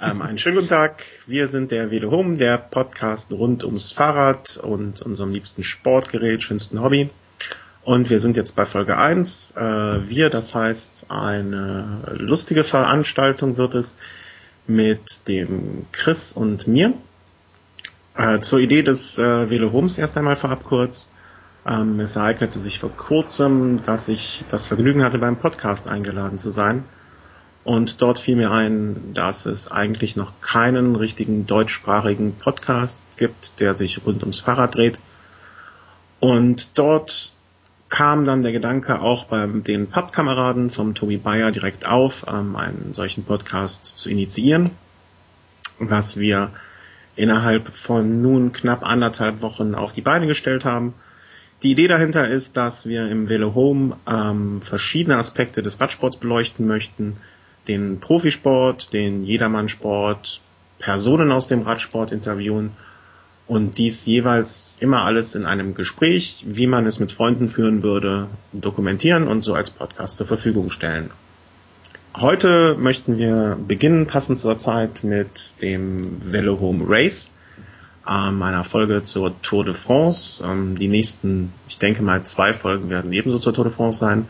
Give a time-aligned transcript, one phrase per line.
[0.00, 1.02] Ähm, einen schönen guten Tag.
[1.26, 6.80] Wir sind der Velo Home, der Podcast rund ums Fahrrad und unserem liebsten Sportgerät, schönsten
[6.80, 7.10] Hobby.
[7.82, 9.54] Und wir sind jetzt bei Folge 1.
[9.56, 9.60] Äh,
[10.08, 13.96] wir, das heißt, eine lustige Veranstaltung wird es
[14.68, 16.94] mit dem Chris und mir.
[18.16, 21.08] Äh, zur Idee des äh, Velo Homes erst einmal vorab kurz.
[21.66, 26.52] Ähm, es ereignete sich vor kurzem, dass ich das Vergnügen hatte, beim Podcast eingeladen zu
[26.52, 26.84] sein.
[27.64, 33.74] Und dort fiel mir ein, dass es eigentlich noch keinen richtigen deutschsprachigen Podcast gibt, der
[33.74, 34.98] sich rund ums Fahrrad dreht.
[36.20, 37.32] Und dort
[37.88, 42.94] kam dann der Gedanke auch bei den Pappkameraden vom Tobi Bayer direkt auf, ähm, einen
[42.94, 44.70] solchen Podcast zu initiieren,
[45.78, 46.50] was wir
[47.16, 50.94] innerhalb von nun knapp anderthalb Wochen auf die Beine gestellt haben.
[51.62, 56.66] Die Idee dahinter ist, dass wir im Velo Home ähm, verschiedene Aspekte des Radsports beleuchten
[56.66, 57.16] möchten,
[57.68, 60.40] den Profisport, den Jedermannsport,
[60.78, 62.70] Personen aus dem Radsport interviewen
[63.46, 68.28] und dies jeweils immer alles in einem Gespräch, wie man es mit Freunden führen würde,
[68.52, 71.10] dokumentieren und so als Podcast zur Verfügung stellen.
[72.16, 77.30] Heute möchten wir beginnen, passend zur Zeit, mit dem Velo Home Race,
[78.08, 80.42] ähm, einer Folge zur Tour de France.
[80.44, 84.28] Ähm, die nächsten, ich denke mal, zwei Folgen werden ebenso zur Tour de France sein.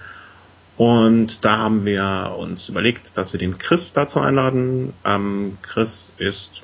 [0.79, 4.95] Und da haben wir uns überlegt, dass wir den Chris dazu einladen.
[5.05, 6.63] Ähm, Chris ist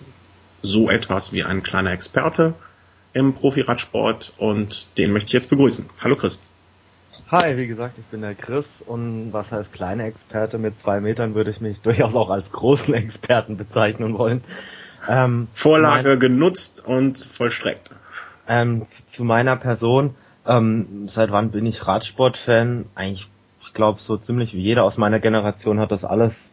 [0.63, 2.55] so etwas wie ein kleiner Experte
[3.13, 5.87] im Profiradsport und den möchte ich jetzt begrüßen.
[6.01, 6.41] Hallo Chris.
[7.29, 10.59] Hi, wie gesagt, ich bin der Chris und was heißt kleiner Experte?
[10.59, 14.43] Mit zwei Metern würde ich mich durchaus auch als großen Experten bezeichnen wollen.
[15.09, 17.91] Ähm, Vorlage mein, genutzt und vollstreckt.
[18.47, 20.15] Ähm, zu, zu, meiner Person,
[20.47, 22.87] ähm, seit wann bin ich Radsportfan?
[22.95, 23.29] Eigentlich
[23.75, 26.47] glaube, so ziemlich wie jeder aus meiner Generation hat das alles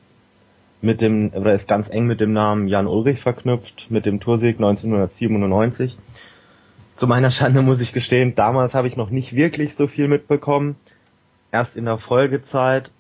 [0.82, 4.58] mit dem, oder ist ganz eng mit dem Namen Jan Ulrich verknüpft, mit dem Toursieg
[4.58, 5.98] 1997.
[6.96, 10.76] Zu meiner Schande muss ich gestehen, damals habe ich noch nicht wirklich so viel mitbekommen.
[11.52, 12.92] Erst in der Folgezeit,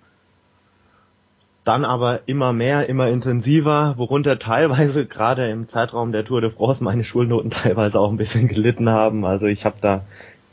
[1.63, 6.83] dann aber immer mehr, immer intensiver, worunter teilweise gerade im Zeitraum der Tour de France
[6.83, 9.25] meine Schulnoten teilweise auch ein bisschen gelitten haben.
[9.25, 10.03] Also ich habe da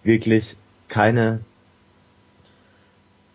[0.02, 0.56] wirklich
[0.88, 1.40] keine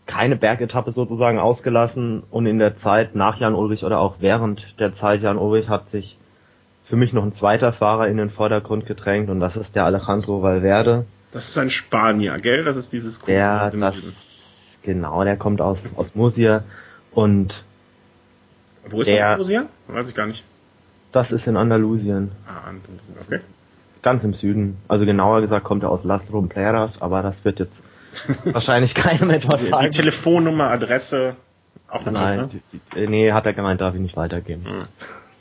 [0.05, 4.91] keine Bergetappe sozusagen ausgelassen und in der Zeit nach Jan Ulrich oder auch während der
[4.91, 6.17] Zeit Jan Ulrich hat sich
[6.83, 10.41] für mich noch ein zweiter Fahrer in den Vordergrund gedrängt und das ist der Alejandro
[10.41, 11.05] Valverde.
[11.31, 12.65] Das ist ein Spanier, gell?
[12.65, 16.63] Das ist dieses der, das, Genau, der kommt aus, aus Murcia
[17.11, 17.63] und
[18.89, 19.65] Wo ist der, das Murcia?
[19.87, 20.43] Weiß ich gar nicht.
[21.13, 22.31] Das ist in Andalusien.
[22.45, 23.39] Ah, Andalusien, okay.
[24.01, 24.77] Ganz im Süden.
[24.89, 27.81] Also genauer gesagt kommt er aus Las Rompleras, aber das wird jetzt
[28.45, 29.85] wahrscheinlich keinem etwas sagen.
[29.85, 31.35] Die Telefonnummer, Adresse,
[31.87, 34.87] auch eine Nein, die, die, nee, hat er gemeint, darf ich nicht weitergeben.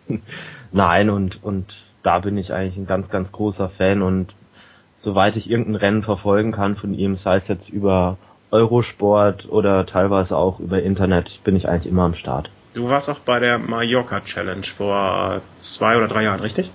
[0.08, 0.22] Hm.
[0.72, 4.34] Nein, und, und da bin ich eigentlich ein ganz, ganz großer Fan und
[4.98, 8.18] soweit ich irgendein Rennen verfolgen kann von ihm, sei es jetzt über
[8.50, 12.50] Eurosport oder teilweise auch über Internet, bin ich eigentlich immer am Start.
[12.74, 16.70] Du warst auch bei der Mallorca Challenge vor zwei oder drei Jahren, richtig?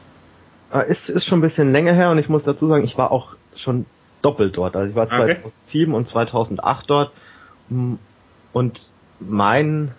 [0.74, 3.12] Äh, ist, ist schon ein bisschen länger her und ich muss dazu sagen, ich war
[3.12, 3.86] auch schon
[4.22, 4.76] doppelt dort.
[4.76, 5.98] Also ich war 2007 okay.
[5.98, 7.12] und 2008 dort
[8.54, 8.90] und
[9.20, 9.92] mein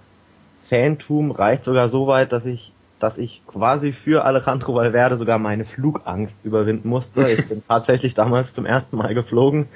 [0.68, 5.64] Fantum reicht sogar so weit, dass ich dass ich quasi für Alejandro Valverde sogar meine
[5.64, 7.30] Flugangst überwinden musste.
[7.30, 9.68] Ich bin tatsächlich damals zum ersten Mal geflogen,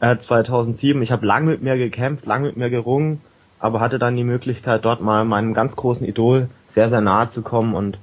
[0.00, 1.02] äh, 2007.
[1.02, 3.20] Ich habe lang mit mir gekämpft, lang mit mir gerungen,
[3.58, 7.42] aber hatte dann die Möglichkeit, dort mal meinem ganz großen Idol sehr, sehr nahe zu
[7.42, 7.98] kommen und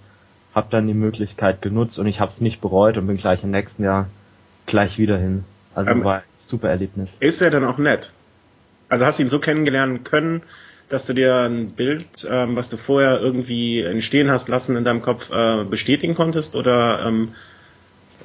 [0.54, 3.52] habe dann die Möglichkeit genutzt und ich habe es nicht bereut und bin gleich im
[3.52, 4.08] nächsten Jahr
[4.66, 5.46] gleich wieder hin.
[5.76, 7.18] Also ähm, war super Erlebnis.
[7.20, 8.12] Ist er dann auch nett?
[8.90, 10.42] Also hast du ihn so kennengelernt können,
[10.90, 15.02] dass du dir ein Bild, ähm, was du vorher irgendwie entstehen hast lassen in deinem
[15.02, 16.56] Kopf, äh, bestätigen konntest?
[16.56, 17.30] Oder ähm,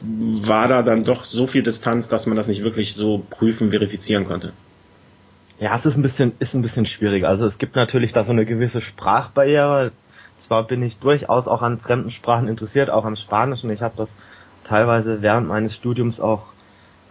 [0.03, 4.25] war da dann doch so viel Distanz, dass man das nicht wirklich so prüfen, verifizieren
[4.25, 4.53] konnte?
[5.59, 7.25] Ja, es ist ein bisschen, ist ein bisschen schwierig.
[7.25, 9.93] Also es gibt natürlich da so eine gewisse Sprachbarriere.
[10.39, 13.70] Zwar bin ich durchaus auch an fremden Sprachen interessiert, auch am Spanischen.
[13.70, 14.15] Ich habe das
[14.65, 16.53] teilweise während meines Studiums auch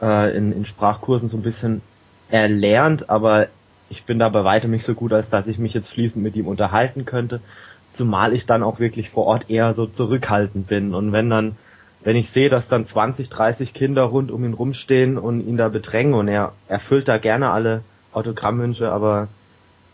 [0.02, 1.82] äh, in, in Sprachkursen so ein bisschen
[2.30, 3.48] erlernt, aber
[3.90, 6.36] ich bin da bei weitem nicht so gut, als dass ich mich jetzt fließend mit
[6.36, 7.42] ihm unterhalten könnte,
[7.90, 11.56] zumal ich dann auch wirklich vor Ort eher so zurückhaltend bin und wenn dann
[12.06, 15.70] wenn ich sehe, dass dann 20, 30 Kinder rund um ihn rumstehen und ihn da
[15.70, 17.82] bedrängen und er erfüllt da gerne alle
[18.14, 19.28] Autogrammwünsche, aber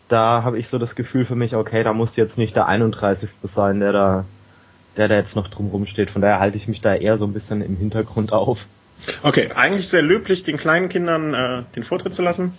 [0.09, 3.29] da habe ich so das Gefühl für mich, okay, da muss jetzt nicht der 31.
[3.43, 4.25] sein, der da,
[4.97, 6.11] der da jetzt noch drum rumsteht.
[6.11, 8.65] Von daher halte ich mich da eher so ein bisschen im Hintergrund auf.
[9.23, 12.57] Okay, eigentlich sehr löblich, den kleinen Kindern äh, den Vortritt zu lassen.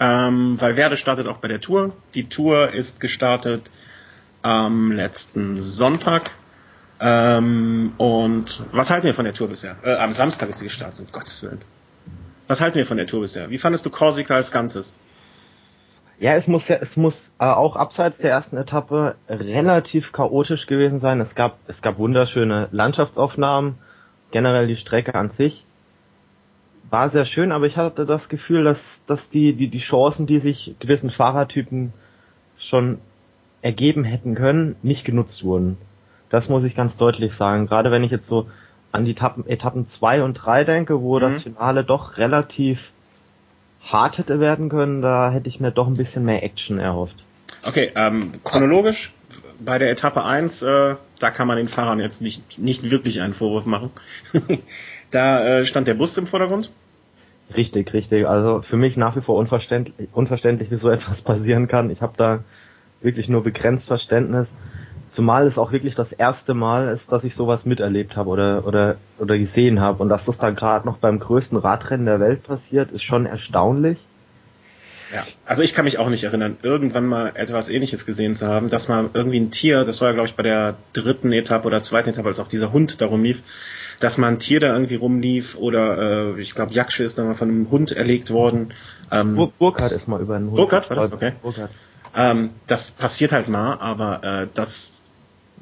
[0.00, 1.92] Ähm, weil Werde startet auch bei der Tour.
[2.14, 3.70] Die Tour ist gestartet
[4.42, 6.30] am letzten Sonntag.
[7.00, 9.76] Ähm, und was halten wir von der Tour bisher?
[9.82, 11.60] Äh, am Samstag ist sie gestartet, um Gottes Willen.
[12.46, 13.50] Was halten wir von der Tour bisher?
[13.50, 14.96] Wie fandest du Korsika als Ganzes?
[16.18, 21.00] Ja, es muss ja, es muss äh, auch abseits der ersten Etappe relativ chaotisch gewesen
[21.00, 21.20] sein.
[21.20, 23.78] Es gab, es gab wunderschöne Landschaftsaufnahmen,
[24.34, 25.64] generell die Strecke an sich
[26.90, 30.40] war sehr schön, aber ich hatte das Gefühl, dass, dass die, die, die Chancen, die
[30.40, 31.92] sich gewissen Fahrertypen
[32.58, 32.98] schon
[33.62, 35.78] ergeben hätten können, nicht genutzt wurden.
[36.30, 37.66] Das muss ich ganz deutlich sagen.
[37.66, 38.48] Gerade wenn ich jetzt so
[38.90, 41.20] an die Etappen, Etappen 2 und 3 denke, wo mhm.
[41.20, 42.90] das Finale doch relativ
[43.82, 47.24] hart hätte werden können, da hätte ich mir doch ein bisschen mehr Action erhofft.
[47.64, 49.12] Okay, ähm, chronologisch
[49.60, 53.32] bei der Etappe 1, äh, da kann man den Fahrern jetzt nicht, nicht wirklich einen
[53.32, 53.90] Vorwurf machen.
[55.10, 56.70] da äh, stand der Bus im Vordergrund.
[57.56, 58.26] Richtig, richtig.
[58.26, 61.88] Also für mich nach wie vor unverständlich, unverständlich wie so etwas passieren kann.
[61.88, 62.44] Ich habe da
[63.00, 64.54] wirklich nur begrenzt Verständnis.
[65.08, 68.96] Zumal es auch wirklich das erste Mal ist, dass ich sowas miterlebt habe oder, oder,
[69.18, 70.02] oder gesehen habe.
[70.02, 74.04] Und dass das dann gerade noch beim größten Radrennen der Welt passiert, ist schon erstaunlich.
[75.12, 78.70] Ja, also ich kann mich auch nicht erinnern, irgendwann mal etwas ähnliches gesehen zu haben,
[78.70, 81.82] dass mal irgendwie ein Tier, das war ja glaube ich bei der dritten Etappe oder
[81.82, 83.42] zweiten Etappe, als auch dieser Hund darum lief,
[84.00, 87.34] dass mal ein Tier da irgendwie rumlief oder äh, ich glaube Jaksche ist dann mal
[87.34, 88.72] von einem Hund erlegt worden.
[89.10, 90.56] Ähm, Bur Burkhardt ist mal über einen Hund.
[90.56, 91.12] Burkhardt war das?
[91.12, 91.32] Okay.
[91.42, 91.70] Burkhardt.
[92.16, 95.14] Ähm, das passiert halt mal, aber äh, dass,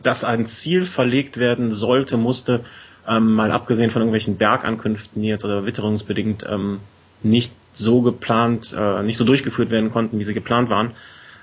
[0.03, 2.65] dass ein Ziel verlegt werden sollte, musste,
[3.09, 6.81] ähm, mal abgesehen von irgendwelchen Bergankünften jetzt oder witterungsbedingt ähm,
[7.25, 10.93] nicht so geplant, äh, nicht so durchgeführt werden konnten, wie sie geplant waren,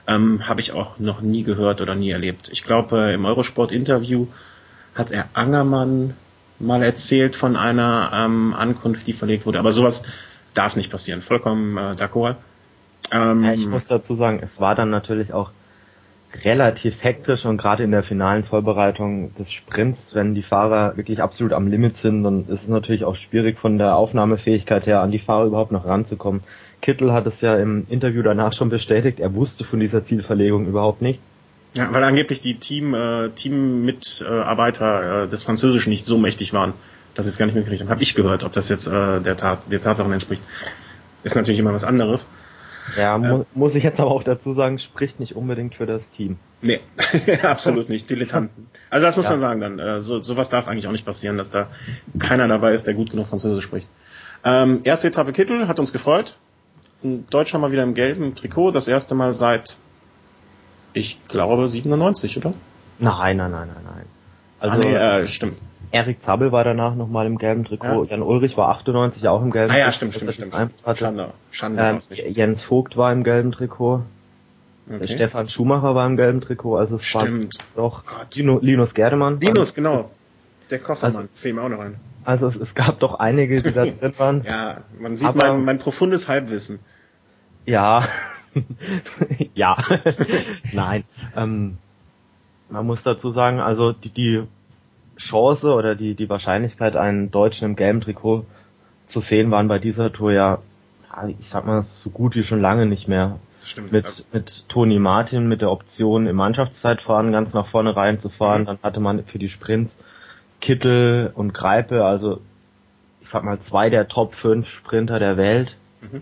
[0.07, 2.49] ähm, habe ich auch noch nie gehört oder nie erlebt.
[2.51, 4.27] Ich glaube, äh, im Eurosport-Interview
[4.95, 6.15] hat er Angermann
[6.59, 9.59] mal erzählt von einer ähm, Ankunft, die verlegt wurde.
[9.59, 10.03] Aber sowas
[10.53, 11.21] darf nicht passieren.
[11.21, 12.35] Vollkommen äh, d'accord.
[13.11, 15.51] Ähm, ja, ich muss dazu sagen, es war dann natürlich auch
[16.43, 21.53] relativ hektisch und gerade in der finalen Vorbereitung des Sprints, wenn die Fahrer wirklich absolut
[21.53, 25.19] am Limit sind, dann ist es natürlich auch schwierig von der Aufnahmefähigkeit her an die
[25.19, 26.41] Fahrer überhaupt noch ranzukommen.
[26.81, 31.01] Kittel hat es ja im Interview danach schon bestätigt, er wusste von dieser Zielverlegung überhaupt
[31.01, 31.31] nichts.
[31.73, 36.73] Ja, weil angeblich die Team, äh, Teammitarbeiter äh, des Französischen nicht so mächtig waren,
[37.13, 37.89] dass sie es gar nicht mitgekriegt haben.
[37.89, 40.41] Habe ich gehört, ob das jetzt äh, der, Tat, der Tatsachen entspricht.
[41.23, 42.27] Ist natürlich immer was anderes.
[42.97, 46.38] Ja, mu muss ich jetzt aber auch dazu sagen, spricht nicht unbedingt für das Team.
[46.62, 46.80] Nee,
[47.44, 48.09] absolut nicht.
[48.09, 48.68] Dilettanten.
[48.89, 49.31] Also das muss ja.
[49.31, 49.80] man sagen dann.
[49.80, 51.68] Äh, so, sowas darf eigentlich auch nicht passieren, dass da
[52.18, 53.89] keiner dabei ist, der gut genug Französisch spricht.
[54.44, 56.38] Ähm, erste Etappe Kittel hat uns gefreut.
[57.01, 58.71] Deutscher mal wieder im gelben Trikot.
[58.71, 59.77] Das erste Mal seit
[60.94, 62.53] ich glaube 97, oder?
[63.00, 64.06] Nein, nein, nein, nein, nein.
[64.59, 65.57] Also, ah, nee, äh, stimmt.
[65.91, 68.06] Erik Zabel war danach nochmal im gelben Trikot.
[68.06, 68.12] Ja.
[68.12, 70.53] Jan Ulrich war 98 auch im gelben ah, ja, stimmt, stimmt, stimmt.
[70.95, 72.00] Schande, Schande ähm,
[72.33, 74.03] Jens Vogt war im gelben Trikot.
[74.88, 75.07] Okay.
[75.07, 76.77] Stefan Schumacher war im gelben Trikot.
[76.77, 77.57] Also es stimmt.
[77.75, 78.03] war doch
[78.33, 79.39] Lino, Linus Gerdemann.
[79.39, 80.12] Linus, genau.
[80.69, 81.95] Der Koffermann, also, fiel mir auch noch ein.
[82.25, 84.44] Also es, es gab doch einige, die da drin waren.
[84.47, 86.80] ja, man sieht Aber, mein, mein profundes Halbwissen.
[87.65, 88.07] Ja,
[89.53, 89.77] ja,
[90.74, 91.03] nein.
[91.35, 91.77] Ähm,
[92.69, 94.44] man muss dazu sagen, also die, die
[95.19, 98.45] Chance oder die, die Wahrscheinlichkeit, einen Deutschen im gelben Trikot
[99.06, 100.60] zu sehen, waren bei dieser Tour ja,
[101.38, 103.39] ich sag mal, so gut wie schon lange nicht mehr.
[103.62, 104.24] Stimmt, mit, ja.
[104.31, 108.62] mit Toni Martin mit der Option im Mannschaftszeitfahren ganz nach vorne reinzufahren.
[108.62, 108.66] Mhm.
[108.66, 110.00] Dann hatte man für die Sprints
[110.62, 112.40] Kittel und Greipe, also
[113.21, 115.76] ich sag mal zwei der Top 5 Sprinter der Welt.
[116.02, 116.21] Mhm.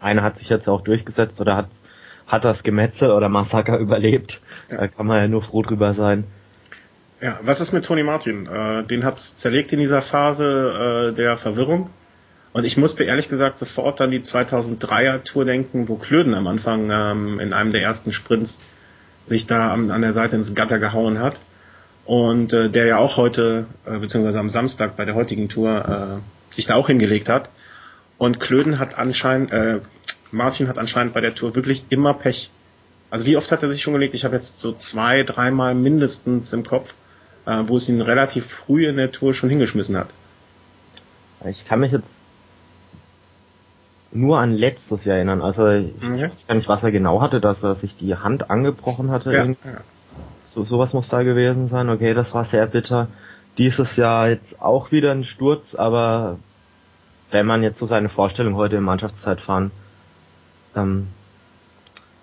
[0.00, 1.68] Einer hat sich jetzt auch durchgesetzt oder hat,
[2.28, 4.40] hat das Gemetzel oder Massaker überlebt.
[4.70, 4.78] Ja.
[4.78, 6.24] Da kann man ja nur froh drüber sein.
[7.20, 8.46] Ja, was ist mit Tony Martin?
[8.46, 11.88] Äh, den hat's zerlegt in dieser Phase äh, der Verwirrung.
[12.52, 16.90] Und ich musste ehrlich gesagt sofort an die 2003er Tour denken, wo Klöden am Anfang
[16.90, 18.60] ähm, in einem der ersten Sprints
[19.22, 21.40] sich da an, an der Seite ins Gatter gehauen hat.
[22.04, 26.54] Und äh, der ja auch heute, äh, beziehungsweise am Samstag bei der heutigen Tour, äh,
[26.54, 27.48] sich da auch hingelegt hat.
[28.18, 29.80] Und Klöden hat anscheinend, äh,
[30.32, 32.50] Martin hat anscheinend bei der Tour wirklich immer Pech.
[33.10, 34.14] Also wie oft hat er sich schon gelegt?
[34.14, 36.94] Ich habe jetzt so zwei, dreimal mindestens im Kopf,
[37.46, 40.08] äh, wo es ihn relativ früh in der Tour schon hingeschmissen hat.
[41.44, 42.24] Ich kann mich jetzt
[44.12, 45.42] nur an letztes Jahr erinnern.
[45.42, 46.20] Also ich mhm.
[46.20, 49.32] weiß gar nicht, was er genau hatte, dass er sich die Hand angebrochen hatte.
[49.32, 49.80] Ja, ja.
[50.54, 51.88] So sowas muss da gewesen sein.
[51.88, 53.08] Okay, das war sehr bitter.
[53.58, 56.38] Dieses Jahr jetzt auch wieder ein Sturz, aber
[57.30, 59.70] wenn man jetzt so seine Vorstellung heute im Mannschaftszeitfahren
[60.74, 61.08] ähm,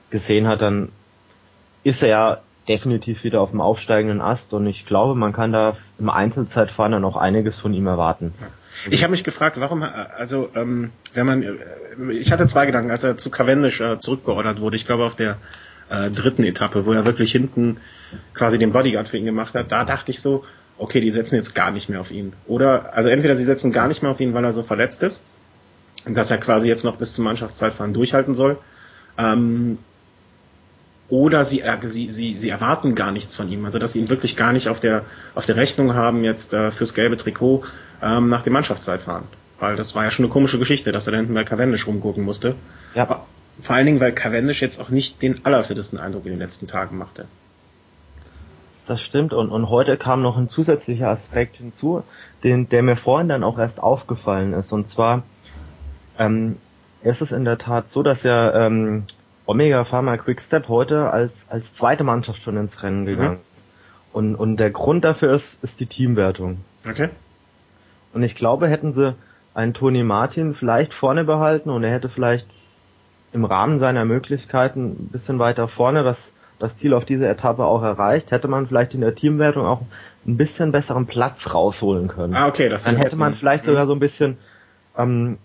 [0.09, 0.89] gesehen hat, dann
[1.83, 5.75] ist er ja definitiv wieder auf dem aufsteigenden Ast und ich glaube, man kann da
[5.99, 8.33] im Einzelzeitfahren dann auch einiges von ihm erwarten.
[8.89, 11.59] Ich habe mich gefragt, warum, also ähm, wenn man,
[12.11, 14.75] ich hatte zwei Gedanken, als er zu Cavendish äh, zurückgeordert wurde.
[14.75, 15.37] Ich glaube auf der
[15.89, 17.77] äh, dritten Etappe, wo er wirklich hinten
[18.33, 20.43] quasi den Bodyguard für ihn gemacht hat, da dachte ich so,
[20.77, 22.33] okay, die setzen jetzt gar nicht mehr auf ihn.
[22.47, 25.23] Oder, also entweder sie setzen gar nicht mehr auf ihn, weil er so verletzt ist,
[26.05, 28.57] dass er quasi jetzt noch bis zum Mannschaftszeitfahren durchhalten soll.
[29.17, 29.77] Ähm,
[31.09, 34.09] oder sie, äh, sie, sie, sie erwarten gar nichts von ihm, also dass sie ihn
[34.09, 35.03] wirklich gar nicht auf der,
[35.35, 37.63] auf der Rechnung haben jetzt äh, fürs gelbe Trikot
[38.01, 39.25] ähm, nach dem Mannschaftszeitfahren.
[39.59, 42.23] Weil das war ja schon eine komische Geschichte, dass er da hinten bei Cavendish rumgucken
[42.23, 42.55] musste.
[42.95, 43.05] Ja.
[43.05, 43.25] Vor,
[43.59, 46.97] vor allen Dingen, weil Cavendish jetzt auch nicht den allerfittesten Eindruck in den letzten Tagen
[46.97, 47.25] machte.
[48.85, 52.03] Das stimmt und, und heute kam noch ein zusätzlicher Aspekt hinzu,
[52.43, 54.73] den, der mir vorhin dann auch erst aufgefallen ist.
[54.73, 55.23] Und zwar
[56.19, 56.57] ähm,
[57.01, 59.05] ist es in der Tat so, dass ja ähm,
[59.45, 63.53] Omega Pharma Quickstep heute als, als zweite Mannschaft schon ins Rennen gegangen mhm.
[63.53, 63.65] ist.
[64.13, 66.59] Und, und der Grund dafür ist, ist die Teamwertung.
[66.87, 67.09] Okay.
[68.13, 69.15] Und ich glaube, hätten sie
[69.53, 72.47] einen Tony Martin vielleicht vorne behalten und er hätte vielleicht
[73.31, 76.31] im Rahmen seiner Möglichkeiten ein bisschen weiter vorne das
[76.63, 79.81] das Ziel auf diese Etappe auch erreicht, hätte man vielleicht in der Teamwertung auch
[80.25, 82.35] ein bisschen besseren Platz rausholen können.
[82.35, 84.37] Ah, okay, das Dann hätte man vielleicht sogar so ein bisschen
[84.97, 85.37] ähm,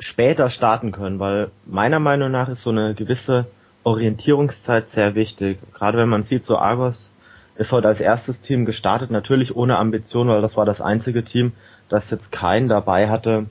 [0.00, 3.46] später starten können, weil meiner Meinung nach ist so eine gewisse
[3.84, 5.58] Orientierungszeit sehr wichtig.
[5.74, 7.08] Gerade wenn man sieht, so Argos
[7.56, 11.52] ist heute als erstes Team gestartet, natürlich ohne Ambition, weil das war das einzige Team,
[11.88, 13.46] das jetzt keinen dabei hatte,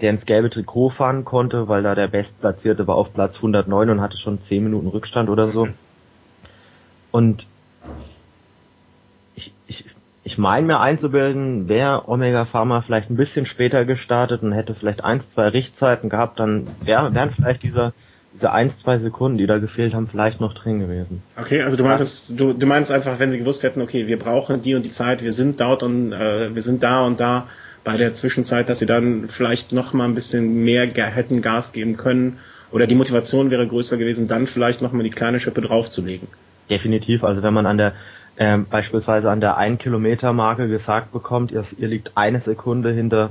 [0.00, 4.00] der ins gelbe Trikot fahren konnte, weil da der Bestplatzierte war auf Platz 109 und
[4.00, 5.68] hatte schon 10 Minuten Rückstand oder so.
[7.12, 7.46] Und
[9.36, 9.84] ich, ich,
[10.24, 15.04] ich meine mir einzubilden, wäre Omega Pharma vielleicht ein bisschen später gestartet und hätte vielleicht
[15.04, 17.92] eins, zwei Richtzeiten gehabt, dann wär, wären vielleicht diese,
[18.32, 21.22] diese eins, zwei Sekunden, die da gefehlt haben, vielleicht noch drin gewesen.
[21.36, 24.62] Okay, also du meinst, du, du meinst einfach, wenn sie gewusst hätten, okay, wir brauchen
[24.62, 27.46] die und die Zeit, wir sind dort und äh, wir sind da und da
[27.84, 31.98] bei der Zwischenzeit, dass sie dann vielleicht noch mal ein bisschen mehr hätten Gas geben
[31.98, 32.38] können
[32.70, 36.28] oder die Motivation wäre größer gewesen, dann vielleicht noch mal die kleine Schippe draufzulegen.
[36.70, 37.24] Definitiv.
[37.24, 37.92] Also wenn man an der
[38.36, 43.30] äh, beispielsweise an der 1 Kilometer Marke gesagt bekommt, ihr, ihr liegt eine Sekunde hinter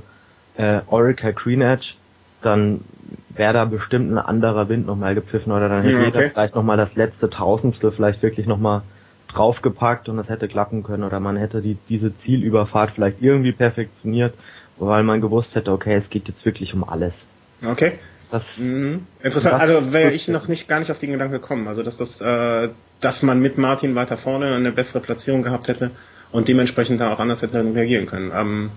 [0.55, 1.95] äh, Oracle Green Edge,
[2.41, 2.81] dann
[3.29, 6.07] wäre da bestimmt ein anderer Wind nochmal gepfiffen oder dann hätte ja, okay.
[6.07, 8.83] jeder vielleicht nochmal das letzte Tausendstel vielleicht wirklich nochmal
[9.27, 14.36] draufgepackt und das hätte klappen können oder man hätte die, diese Zielüberfahrt vielleicht irgendwie perfektioniert,
[14.77, 17.27] weil man gewusst hätte, okay, es geht jetzt wirklich um alles.
[17.65, 17.93] Okay.
[18.34, 19.06] Das, mhm.
[19.22, 21.68] Interessant, also wäre ich noch nicht gar nicht auf den Gedanken gekommen.
[21.68, 25.92] Also dass das, äh, dass man mit Martin weiter vorne eine bessere Platzierung gehabt hätte
[26.32, 28.32] und dementsprechend da auch anders hätte reagieren können.
[28.36, 28.72] Ähm,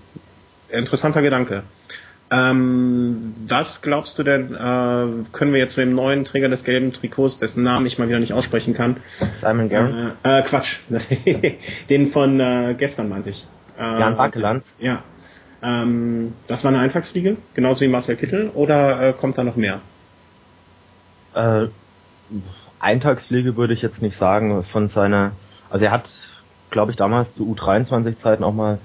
[0.68, 1.62] interessanter Gedanke.
[2.30, 6.92] Ähm, was glaubst du denn, äh, können wir jetzt zu dem neuen Träger des gelben
[6.92, 8.98] Trikots, dessen Namen ich mal wieder nicht aussprechen kann?
[9.36, 9.94] Simon Garrett?
[10.22, 10.80] Äh, äh, Quatsch.
[11.88, 13.46] Den von äh, gestern meinte ich.
[13.78, 14.70] Äh, Jan Wackelands?
[14.78, 15.02] Ja.
[15.62, 19.80] Ähm, das war eine Eintagsfliege, genauso wie Marcel Kittel, oder äh, kommt da noch mehr?
[21.34, 21.66] Äh,
[22.78, 24.62] Eintagsfliege würde ich jetzt nicht sagen.
[24.62, 25.32] Von seiner,
[25.70, 26.08] also er hat,
[26.70, 28.78] glaube ich, damals zu U23-Zeiten auch mal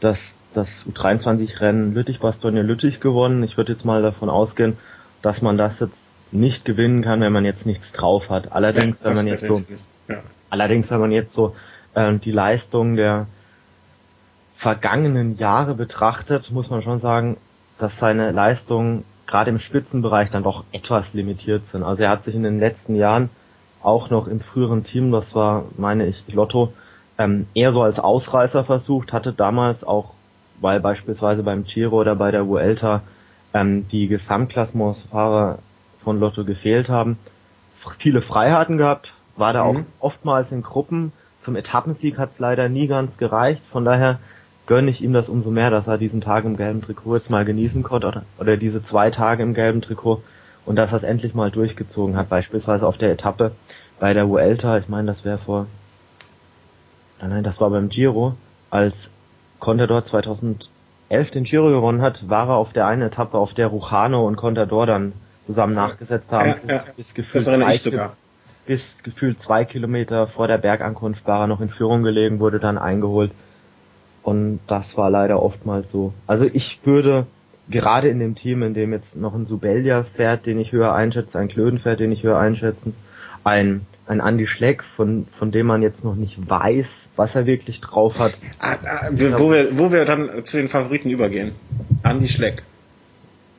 [0.00, 3.42] das, das U23-Rennen Lüttich-Bastogne-Lüttich gewonnen.
[3.42, 4.76] Ich würde jetzt mal davon ausgehen,
[5.22, 5.98] dass man das jetzt
[6.32, 8.52] nicht gewinnen kann, wenn man jetzt nichts drauf hat.
[8.52, 9.62] Allerdings, ja, wenn man jetzt so,
[10.08, 10.22] ja.
[10.50, 11.54] allerdings, wenn man jetzt so
[11.94, 13.26] äh, die Leistung der
[14.56, 17.36] vergangenen Jahre betrachtet, muss man schon sagen,
[17.78, 21.82] dass seine Leistungen gerade im Spitzenbereich dann doch etwas limitiert sind.
[21.82, 23.28] Also er hat sich in den letzten Jahren
[23.82, 26.72] auch noch im früheren Team, das war, meine ich, Lotto,
[27.18, 30.14] ähm, eher so als Ausreißer versucht, hatte damals auch,
[30.60, 33.02] weil beispielsweise beim Giro oder bei der Vuelta
[33.52, 35.58] ähm, die Gesamtklassementsfahrer
[36.02, 37.18] von Lotto gefehlt haben,
[37.98, 39.68] viele Freiheiten gehabt, war da mhm.
[39.68, 41.12] auch oftmals in Gruppen.
[41.40, 43.62] Zum Etappensieg hat es leider nie ganz gereicht.
[43.70, 44.18] Von daher
[44.66, 47.44] gönne ich ihm das umso mehr, dass er diesen Tag im gelben Trikot jetzt mal
[47.44, 50.22] genießen konnte oder, oder diese zwei Tage im gelben Trikot
[50.64, 53.52] und dass er es endlich mal durchgezogen hat, beispielsweise auf der Etappe
[54.00, 55.66] bei der Vuelta, ich meine, das wäre vor,
[57.20, 58.34] nein, nein, das war beim Giro,
[58.68, 59.08] als
[59.60, 60.68] Contador 2011
[61.32, 64.86] den Giro gewonnen hat, war er auf der einen Etappe, auf der Ruchano und Contador
[64.86, 65.12] dann
[65.46, 66.92] zusammen nachgesetzt haben, ja, bis, ja.
[66.96, 68.10] bis gefühlt drei,
[68.66, 72.76] bis gefühlt zwei Kilometer vor der Bergankunft war er noch in Führung gelegen, wurde dann
[72.76, 73.30] eingeholt
[74.26, 76.12] und das war leider oftmals so.
[76.26, 77.26] Also ich würde
[77.68, 81.38] gerade in dem Team, in dem jetzt noch ein Subelja fährt, den ich höher einschätze,
[81.38, 82.96] ein Klöden fährt, den ich höher einschätzen,
[83.44, 87.80] ein, ein Andy Schleck, von, von dem man jetzt noch nicht weiß, was er wirklich
[87.80, 88.34] drauf hat.
[88.58, 91.52] Ah, ah, wo, wir, wo wir dann zu den Favoriten übergehen.
[92.02, 92.64] Andy Schleck.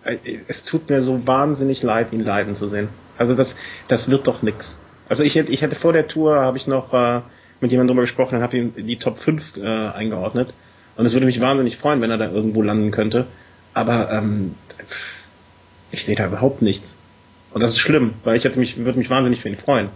[0.04, 0.18] Äh,
[0.50, 2.90] es tut mir so wahnsinnig leid, ihn leiden zu sehen.
[3.18, 3.56] Also das,
[3.88, 4.78] das wird doch nix.
[5.08, 7.22] Also ich hätte, ich hätte vor der Tour, habe ich noch äh,
[7.62, 10.54] mit jemandem drüber gesprochen und habe ihm die Top 5 äh, eingeordnet.
[10.96, 13.28] Und es würde mich wahnsinnig freuen, wenn er da irgendwo landen könnte.
[13.74, 14.56] Aber ähm,
[15.92, 16.98] ich sehe da überhaupt nichts.
[17.54, 19.90] Und das ist schlimm, weil ich hätte mich, würde mich wahnsinnig für ihn freuen.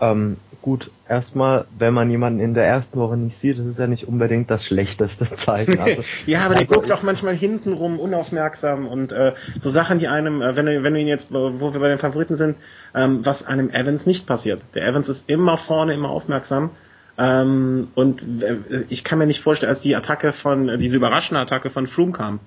[0.00, 3.86] Ähm, gut, erstmal, wenn man jemanden in der ersten Woche nicht sieht, das ist ja
[3.86, 5.78] nicht unbedingt das schlechteste Zeichen.
[5.78, 10.08] Also, ja, aber der also, guckt auch manchmal hintenrum unaufmerksam und äh, so Sachen, die
[10.08, 12.56] einem, äh, wenn, wenn du ihn jetzt, wo wir bei den Favoriten sind,
[12.94, 14.62] ähm, was einem Evans nicht passiert.
[14.74, 16.70] Der Evans ist immer vorne, immer aufmerksam.
[17.18, 18.56] Ähm, und äh,
[18.88, 22.40] ich kann mir nicht vorstellen, als die Attacke von, diese überraschende Attacke von Froome kam,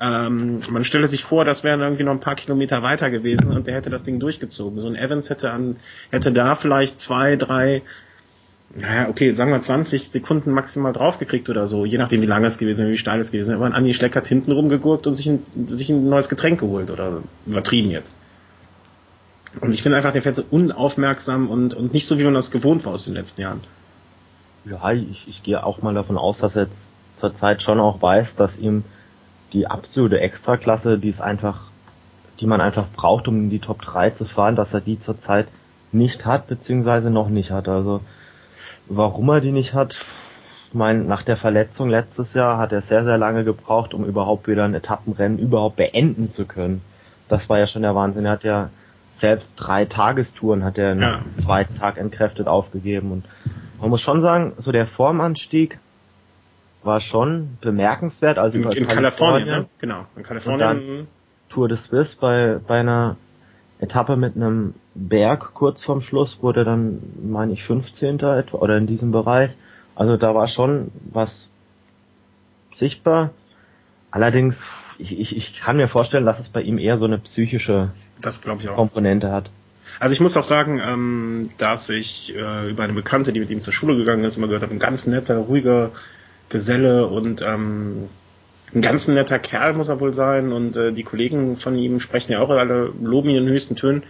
[0.00, 3.66] ähm, man stelle sich vor, das wären irgendwie noch ein paar Kilometer weiter gewesen und
[3.66, 4.80] der hätte das Ding durchgezogen.
[4.80, 5.76] So ein Evans hätte an,
[6.10, 7.82] hätte da vielleicht zwei, drei,
[8.74, 12.58] naja, okay, sagen wir 20 Sekunden maximal draufgekriegt oder so, je nachdem wie lang es
[12.58, 13.64] gewesen wäre, wie steil es gewesen wäre.
[13.64, 17.22] Aber Andi Schleck hat hinten rumgegurkt und sich ein, sich ein neues Getränk geholt oder
[17.46, 18.16] übertrieben jetzt.
[19.60, 22.52] Und ich finde einfach, der fährt so unaufmerksam und, und nicht so, wie man das
[22.52, 23.60] gewohnt war aus den letzten Jahren.
[24.64, 28.00] Ja, ich, ich gehe auch mal davon aus, dass er jetzt zur Zeit schon auch
[28.00, 28.84] weiß, dass ihm
[29.52, 31.70] die absolute Extraklasse, die es einfach,
[32.40, 35.48] die man einfach braucht, um in die Top 3 zu fahren, dass er die zurzeit
[35.92, 37.68] nicht hat, beziehungsweise noch nicht hat.
[37.68, 38.00] Also
[38.88, 40.00] warum er die nicht hat,
[40.68, 44.48] ich meine, nach der Verletzung letztes Jahr hat er sehr, sehr lange gebraucht, um überhaupt
[44.48, 46.82] wieder ein Etappenrennen überhaupt beenden zu können.
[47.28, 48.26] Das war ja schon der Wahnsinn.
[48.26, 48.70] Er hat ja
[49.18, 51.20] selbst drei Tagestouren hat er ja.
[51.36, 53.24] zweiten Tag entkräftet aufgegeben und
[53.80, 55.78] man muss schon sagen, so der Formanstieg
[56.88, 58.38] war schon bemerkenswert.
[58.38, 59.68] Also in, in Kalifornien, Kalifornien ne?
[59.78, 60.06] genau.
[60.16, 61.06] In Kalifornien.
[61.48, 63.16] Tour de Suisse bei, bei einer
[63.80, 68.16] Etappe mit einem Berg kurz vorm Schluss wurde dann, meine ich, 15.
[68.16, 69.52] etwa oder in diesem Bereich.
[69.94, 71.48] Also da war schon was
[72.74, 73.30] sichtbar.
[74.10, 74.64] Allerdings,
[74.98, 77.90] ich, ich, ich kann mir vorstellen, dass es bei ihm eher so eine psychische
[78.74, 79.50] Komponente hat.
[80.00, 83.60] Also ich muss auch sagen, ähm, dass ich äh, über eine Bekannte, die mit ihm
[83.60, 85.90] zur Schule gegangen ist, immer gehört habe, ein ganz netter, ruhiger,
[86.48, 88.08] Geselle und ähm,
[88.74, 92.32] ein ganz netter Kerl muss er wohl sein und äh, die Kollegen von ihm sprechen
[92.32, 94.02] ja auch alle, loben ihn in den höchsten Tönen.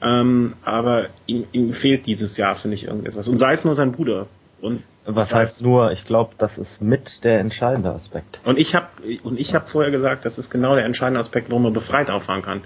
[0.00, 3.28] Ähm, aber ihm, ihm fehlt dieses Jahr, finde ich, irgendetwas.
[3.28, 4.26] Und sei es nur sein Bruder.
[4.60, 8.40] Und was heißt nur, ich glaube, das ist mit der entscheidende Aspekt.
[8.44, 8.86] Und ich habe
[9.22, 12.42] und ich habe vorher gesagt, das ist genau der entscheidende Aspekt, warum er befreit auffahren
[12.42, 12.62] kann.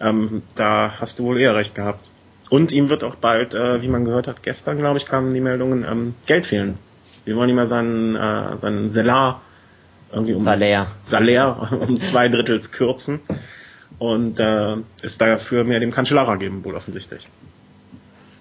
[0.00, 2.04] Ähm, da hast du wohl eher recht gehabt.
[2.48, 5.40] Und ihm wird auch bald, äh, wie man gehört hat, gestern, glaube ich, kamen die
[5.40, 6.78] Meldungen, ähm, Geld fehlen.
[7.26, 9.42] Wir wollen ihm mal seinen, äh, seinen Salar
[10.12, 10.86] irgendwie um Salär.
[11.02, 13.20] Salär um zwei Drittels kürzen
[13.98, 17.28] und äh, es dafür mehr dem Cancellara geben, wohl offensichtlich.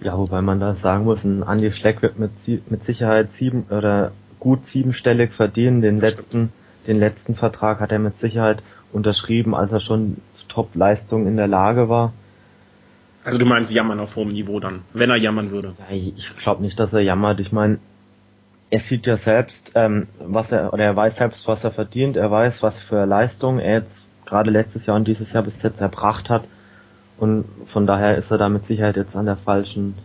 [0.02, 2.32] Ja, wobei man da sagen muss, ein Andi Schleck wird mit,
[2.70, 5.82] mit Sicherheit sieben oder gut siebenstellig verdienen.
[5.82, 6.52] Den das letzten, stimmt.
[6.88, 8.62] den letzten Vertrag hat er mit Sicherheit
[8.94, 12.14] unterschrieben, als er schon zu Top-Leistung in der Lage war.
[13.24, 15.74] Also du meinst jammern auf hohem Niveau dann, wenn er jammern würde?
[15.90, 17.40] Ja, ich glaube nicht, dass er jammert.
[17.40, 17.80] Ich meine,
[18.70, 22.32] er sieht ja selbst, ähm, was er, oder er weiß selbst, was er verdient, er
[22.32, 26.30] weiß, was für Leistung er jetzt gerade letztes Jahr und dieses Jahr bis jetzt erbracht
[26.30, 26.46] hat.
[27.18, 29.96] Und von daher ist er da mit Sicherheit jetzt an der falschen,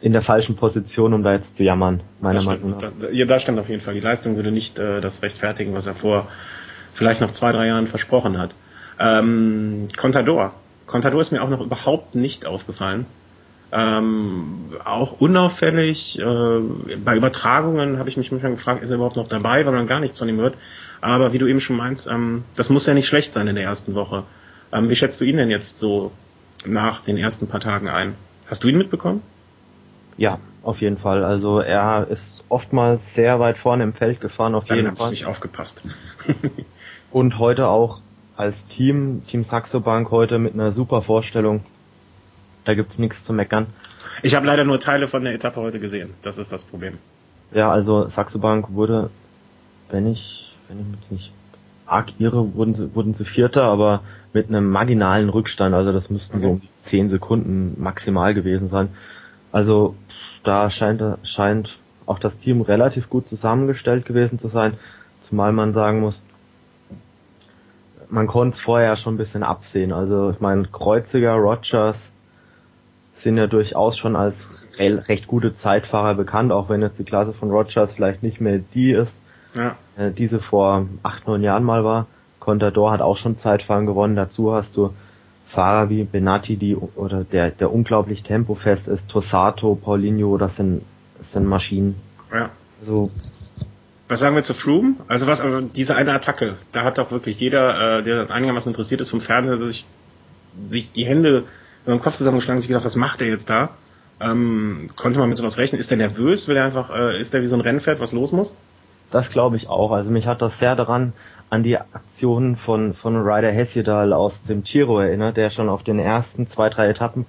[0.00, 2.92] in der falschen Position, um da jetzt zu jammern, meiner Meinung nach.
[3.00, 3.94] Da, ja, da stand auf jeden Fall.
[3.94, 6.28] Die Leistung würde nicht äh, das rechtfertigen, was er vor
[6.92, 8.54] vielleicht noch zwei, drei Jahren versprochen hat.
[8.98, 10.52] Ähm, Contador.
[10.86, 13.06] Contador ist mir auch noch überhaupt nicht aufgefallen.
[13.74, 16.18] Ähm, auch unauffällig.
[16.18, 16.60] Äh,
[17.04, 19.98] bei Übertragungen habe ich mich manchmal gefragt, ist er überhaupt noch dabei, weil man gar
[19.98, 20.56] nichts von ihm hört.
[21.00, 23.64] Aber wie du eben schon meinst, ähm, das muss ja nicht schlecht sein in der
[23.64, 24.24] ersten Woche.
[24.72, 26.12] Ähm, wie schätzt du ihn denn jetzt so
[26.66, 28.14] nach den ersten paar Tagen ein?
[28.46, 29.22] Hast du ihn mitbekommen?
[30.18, 31.24] Ja, auf jeden Fall.
[31.24, 35.06] Also er ist oftmals sehr weit vorne im Feld gefahren, auf Dann jeden Fall.
[35.06, 35.82] Ich nicht aufgepasst.
[37.10, 38.00] Und heute auch
[38.36, 41.62] als Team, Team Saxo Bank heute mit einer super Vorstellung
[42.64, 43.66] da gibt's nichts zu meckern.
[44.22, 46.10] Ich habe leider nur Teile von der Etappe heute gesehen.
[46.22, 46.98] Das ist das Problem.
[47.52, 49.10] Ja, also Saxo Bank wurde,
[49.90, 51.32] wenn ich, wenn ich mich nicht
[51.86, 55.74] arg irre, wurden sie, wurden sie Vierter, aber mit einem marginalen Rückstand.
[55.74, 56.46] Also das müssten okay.
[56.46, 58.88] so um die 10 Sekunden maximal gewesen sein.
[59.50, 59.94] Also
[60.42, 64.74] da scheint, scheint auch das Team relativ gut zusammengestellt gewesen zu sein.
[65.28, 66.22] Zumal man sagen muss,
[68.08, 69.92] man konnte es vorher schon ein bisschen absehen.
[69.92, 72.12] Also ich meine, Kreuziger, Rogers,
[73.14, 74.48] sind ja durchaus schon als
[74.78, 78.92] recht gute Zeitfahrer bekannt, auch wenn jetzt die Klasse von Rogers vielleicht nicht mehr die
[78.92, 79.20] ist,
[79.54, 79.76] ja.
[79.96, 82.06] äh, diese vor acht, neun Jahren mal war.
[82.40, 84.16] Contador hat auch schon Zeitfahren gewonnen.
[84.16, 84.92] Dazu hast du
[85.46, 90.82] Fahrer wie Benatti, die oder der, der unglaublich tempofest ist, Tossato, Paulinho, das sind,
[91.18, 92.00] das sind Maschinen.
[92.32, 92.50] Ja.
[92.80, 93.10] Also,
[94.08, 94.96] was sagen wir zu Froome?
[95.08, 99.00] Also was, also diese eine Attacke, da hat doch wirklich jeder, äh, der einigermaßen interessiert
[99.00, 99.86] ist vom Fernseher, sich,
[100.68, 101.44] sich die Hände
[101.84, 103.70] über den Kopf zusammengeschlagen sich gedacht, was macht der jetzt da?
[104.20, 105.80] Ähm, konnte man mit sowas rechnen?
[105.80, 106.46] Ist der nervös?
[106.48, 108.54] Will er einfach, äh, ist der wie so ein Rennpferd, was los muss?
[109.10, 109.90] Das glaube ich auch.
[109.90, 111.12] Also mich hat das sehr daran
[111.50, 115.98] an die Aktionen von, von Ryder Hesjedal aus dem Giro erinnert, der schon auf den
[115.98, 117.26] ersten zwei, drei Etappen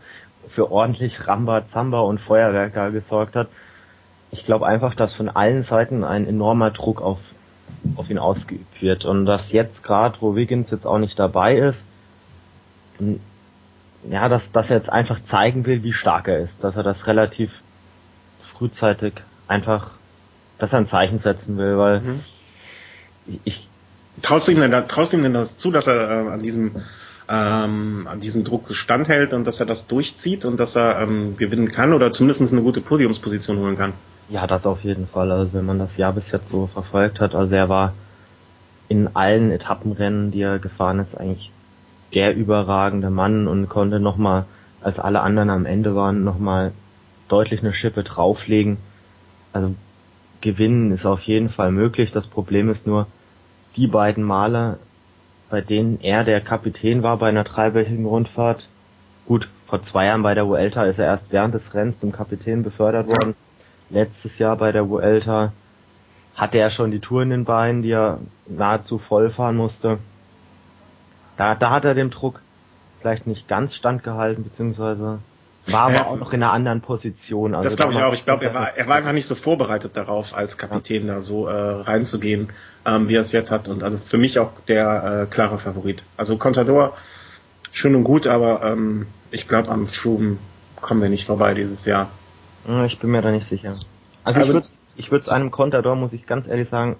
[0.47, 3.49] für ordentlich Rambazamba und Feuerwerk da gesorgt hat.
[4.31, 7.19] Ich glaube einfach, dass von allen Seiten ein enormer Druck auf,
[7.95, 11.85] auf ihn ausgeübt wird und dass jetzt gerade, wo Wiggins jetzt auch nicht dabei ist,
[14.09, 17.07] ja, dass, dass er jetzt einfach zeigen will, wie stark er ist, dass er das
[17.07, 17.61] relativ
[18.41, 19.13] frühzeitig
[19.47, 19.91] einfach,
[20.59, 22.19] dass er ein Zeichen setzen will, weil mhm.
[23.45, 23.67] ich,
[24.21, 26.83] Traust du ihm denn, traust du ihm denn das zu, dass er äh, an diesem
[27.29, 31.71] ähm, an diesem Druck standhält und dass er das durchzieht und dass er ähm, gewinnen
[31.71, 33.93] kann oder zumindest eine gute Podiumsposition holen kann?
[34.29, 35.31] Ja, das auf jeden Fall.
[35.31, 37.93] Also wenn man das Jahr bis jetzt so verfolgt hat, also er war
[38.89, 41.51] in allen Etappenrennen, die er gefahren ist, eigentlich
[42.13, 44.45] der überragende Mann und konnte nochmal,
[44.81, 46.71] als alle anderen am Ende waren, nochmal
[47.27, 48.77] deutlich eine Schippe drauflegen.
[49.53, 49.73] Also
[50.41, 52.11] gewinnen ist auf jeden Fall möglich.
[52.11, 53.07] Das Problem ist nur,
[53.75, 54.77] die beiden Male,
[55.49, 58.67] bei denen er der Kapitän war bei einer dreiwöchigen Rundfahrt,
[59.25, 62.61] gut, vor zwei Jahren bei der Vuelta ist er erst während des Rennens zum Kapitän
[62.61, 63.35] befördert worden.
[63.89, 65.51] Letztes Jahr bei der Vuelta
[66.35, 69.97] hatte er schon die Tour in den Beinen, die er nahezu voll fahren musste.
[71.37, 72.41] Da, da hat er dem Druck
[72.99, 75.19] vielleicht nicht ganz standgehalten, beziehungsweise
[75.67, 77.55] war aber ja, auch noch in einer anderen Position.
[77.55, 78.13] Also das glaube ich auch.
[78.13, 81.47] Ich glaube, er war, er war einfach nicht so vorbereitet darauf, als Kapitän da so
[81.47, 82.49] äh, reinzugehen,
[82.85, 83.67] ähm, wie er es jetzt hat.
[83.67, 86.03] Und also für mich auch der äh, klare Favorit.
[86.17, 86.97] Also Contador,
[87.71, 90.37] schön und gut, aber ähm, ich glaube, am Froome
[90.81, 92.09] kommen wir nicht vorbei dieses Jahr.
[92.85, 93.75] Ich bin mir da nicht sicher.
[94.25, 94.61] Also, also
[94.95, 96.97] ich würde es einem Contador, muss ich ganz ehrlich sagen,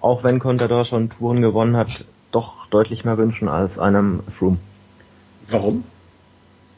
[0.00, 4.58] auch wenn Contador schon Touren gewonnen hat, doch deutlich mehr wünschen als einem Froome.
[5.48, 5.84] Warum?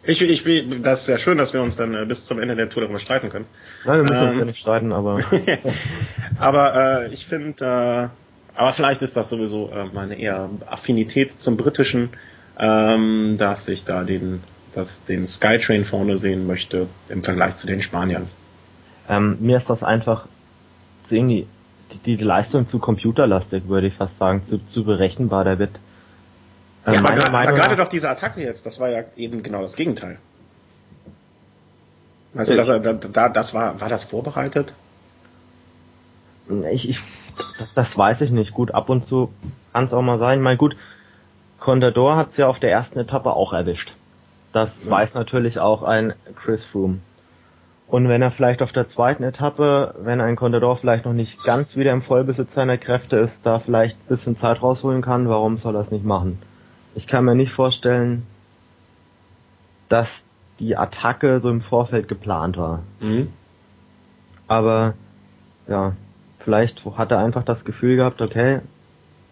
[0.06, 2.68] Ich, ich, das ist ja schön, dass wir uns dann äh, bis zum Ende der
[2.68, 3.46] Tour darüber streiten können.
[3.86, 5.20] Nein, wir müssen ähm, uns ja ähm, nicht streiten, aber.
[6.38, 11.56] aber äh, ich finde, äh, aber vielleicht ist das sowieso äh, meine eher Affinität zum
[11.56, 12.10] Britischen,
[12.58, 14.42] ähm, dass ich da den,
[14.74, 18.28] dass den Skytrain vorne sehen möchte im Vergleich zu den Spaniern.
[19.08, 20.26] Ähm, mir ist das einfach
[21.10, 21.46] irgendwie
[21.92, 25.44] die, die Leistung zu computerlastig, würde ich fast sagen, zu, zu berechenbar.
[25.44, 25.78] Da wird
[26.86, 30.18] ja, aber, aber gerade doch diese Attacke jetzt, das war ja eben genau das Gegenteil.
[32.34, 34.74] Weißt du, dass er, da, da, das war, war das vorbereitet?
[36.70, 37.00] Ich, ich,
[37.74, 38.52] das weiß ich nicht.
[38.52, 39.32] Gut, ab und zu
[39.72, 40.42] kann es auch mal sein.
[40.42, 40.76] Mein gut,
[41.58, 43.94] Contador hat es ja auf der ersten Etappe auch erwischt.
[44.52, 44.90] Das ja.
[44.90, 46.98] weiß natürlich auch ein Chris Froome.
[47.86, 51.76] Und wenn er vielleicht auf der zweiten Etappe, wenn ein Contador vielleicht noch nicht ganz
[51.76, 55.74] wieder im Vollbesitz seiner Kräfte ist, da vielleicht ein bisschen Zeit rausholen kann, warum soll
[55.76, 56.38] er es nicht machen?
[56.94, 58.26] ich kann mir nicht vorstellen,
[59.88, 60.26] dass
[60.60, 62.82] die Attacke so im Vorfeld geplant war.
[63.00, 63.28] Mhm.
[64.46, 64.94] Aber
[65.66, 65.94] ja,
[66.38, 68.60] vielleicht hat er einfach das Gefühl gehabt, okay,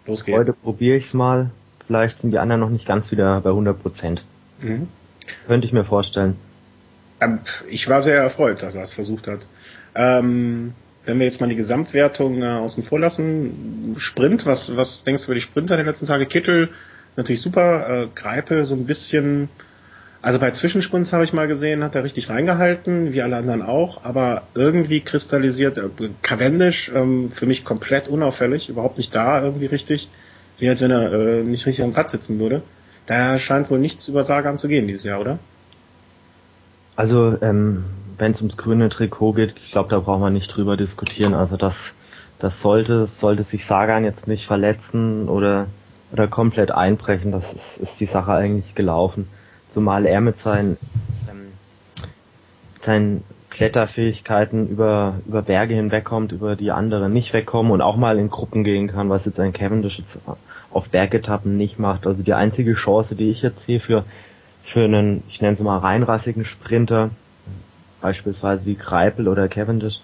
[0.06, 0.38] Los geht's.
[0.38, 1.50] heute probiere ich's mal.
[1.86, 4.24] Vielleicht sind die anderen noch nicht ganz wieder bei 100 Prozent.
[4.60, 4.88] Mhm.
[5.46, 6.36] Könnte ich mir vorstellen.
[7.22, 9.46] Ähm, ich war sehr erfreut, dass er es versucht hat.
[9.94, 15.22] Ähm, wenn wir jetzt mal die Gesamtwertung äh, außen vor lassen, Sprint, was, was denkst
[15.22, 16.26] du über die Sprinter der letzten Tage?
[16.26, 16.70] Kittel,
[17.16, 18.04] natürlich super.
[18.04, 19.48] Äh, Greipel so ein bisschen,
[20.20, 24.04] also bei Zwischensprints habe ich mal gesehen, hat er richtig reingehalten, wie alle anderen auch,
[24.04, 25.88] aber irgendwie kristallisiert, äh,
[26.22, 30.08] Cavendish ähm, für mich komplett unauffällig, überhaupt nicht da irgendwie richtig,
[30.58, 32.62] wie als wenn er äh, nicht richtig am Rad sitzen würde.
[33.06, 35.40] Da scheint wohl nichts über Sagan zu gehen dieses Jahr, oder?
[36.96, 37.84] Also, ähm,
[38.18, 41.34] wenn es ums grüne Trikot geht, ich glaube, da braucht man nicht drüber diskutieren.
[41.34, 41.92] Also das,
[42.38, 45.66] das sollte, sollte sich Sagan jetzt nicht verletzen oder
[46.12, 49.28] oder komplett einbrechen, das ist, ist die Sache eigentlich gelaufen.
[49.70, 50.76] Zumal er mit seinen,
[51.30, 51.52] ähm,
[52.82, 58.28] seinen Kletterfähigkeiten über, über Berge hinwegkommt, über die anderen nicht wegkommen und auch mal in
[58.28, 60.18] Gruppen gehen kann, was jetzt ein Cavendish jetzt
[60.70, 62.06] auf Bergetappen nicht macht.
[62.06, 64.04] Also die einzige Chance, die ich jetzt sehe für,
[64.62, 67.10] für einen, ich nenne es mal reinrassigen Sprinter,
[68.00, 70.00] beispielsweise wie Greipel oder Cavendish,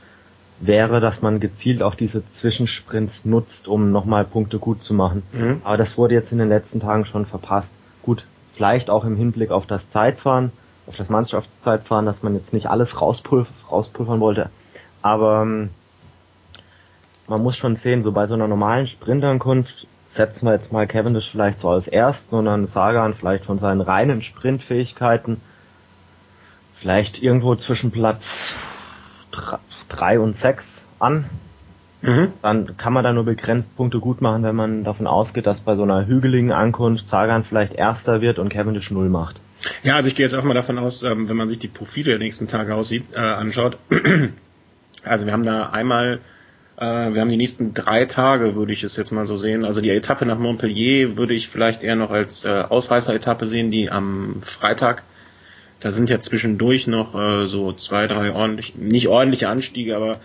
[0.61, 5.23] wäre, dass man gezielt auch diese Zwischensprints nutzt, um nochmal Punkte gut zu machen.
[5.33, 5.61] Mhm.
[5.64, 7.75] Aber das wurde jetzt in den letzten Tagen schon verpasst.
[8.03, 10.53] Gut, vielleicht auch im Hinblick auf das Zeitfahren,
[10.87, 14.51] auf das Mannschaftszeitfahren, dass man jetzt nicht alles rauspulv rauspulvern wollte.
[15.03, 15.71] Aber ähm,
[17.29, 21.31] man muss schon sehen, so bei so einer normalen Sprintankunft setzen wir jetzt mal Cavendish
[21.31, 25.40] vielleicht so als ersten und dann Sagan vielleicht von seinen reinen Sprintfähigkeiten
[26.75, 28.53] vielleicht irgendwo zwischen Platz
[29.88, 31.27] drei und sechs an.
[32.01, 32.33] Mhm.
[32.42, 35.75] Dann kann man da nur begrenzt Punkte gut machen, wenn man davon ausgeht, dass bei
[35.75, 39.40] so einer hügeligen Ankunft Sagan vielleicht Erster wird und Cavendish Null macht.
[39.83, 42.11] Ja, also ich gehe jetzt auch mal davon aus, ähm, wenn man sich die Profile
[42.11, 43.79] der nächsten Tage aussieht, äh, anschaut.
[45.05, 46.18] Also wir haben da einmal,
[46.84, 49.64] wir haben die nächsten drei Tage, würde ich es jetzt mal so sehen.
[49.64, 53.90] Also die Etappe nach Montpellier würde ich vielleicht eher noch als äh, Ausreißer-Etappe sehen, die
[53.90, 55.02] am Freitag
[55.80, 60.20] Da sind ja zwischendurch noch äh, so zwei, drei ordentlich, nicht ordentliche Anstiege, aber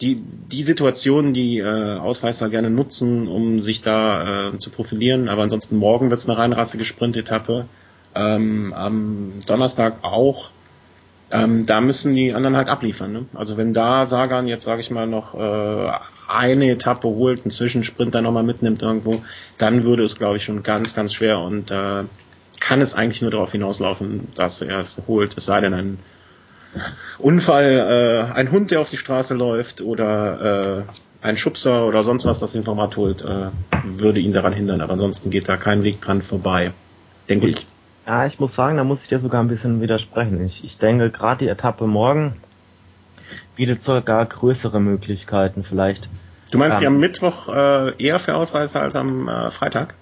[0.00, 5.28] die, die Situationen, die äh, Ausreißer gerne nutzen, um sich da äh, zu profilieren.
[5.28, 7.66] Aber ansonsten morgen wird es eine reinrassige Sprint-Etappe.
[8.14, 10.50] Ähm, am Donnerstag auch.
[11.32, 13.12] Ähm, da müssen die anderen halt abliefern.
[13.12, 13.26] Ne?
[13.34, 15.92] Also wenn da Sagan jetzt, sage ich mal, noch äh,
[16.28, 19.22] eine Etappe holt, einen Zwischensprint dann nochmal mitnimmt irgendwo,
[19.58, 22.04] dann würde es, glaube ich, schon ganz, ganz schwer und äh,
[22.58, 25.98] kann es eigentlich nur darauf hinauslaufen, dass er es holt, es sei denn ein
[27.18, 32.26] Unfall, äh, ein Hund, der auf die Straße läuft oder äh, ein Schubser oder sonst
[32.26, 33.48] was, das ihn vom Rad holt, äh,
[33.84, 34.80] würde ihn daran hindern.
[34.80, 36.72] Aber ansonsten geht da kein Weg dran vorbei,
[37.28, 37.66] denke ich.
[38.10, 40.44] Ja, ich muss sagen, da muss ich dir sogar ein bisschen widersprechen.
[40.44, 42.32] Ich, ich denke, gerade die Etappe morgen
[43.54, 46.08] bietet sogar größere Möglichkeiten vielleicht.
[46.50, 49.94] Du meinst ähm, die am Mittwoch äh, eher für Ausreißer als am äh, Freitag?